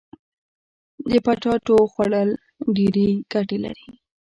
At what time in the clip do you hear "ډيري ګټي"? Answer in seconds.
2.75-3.57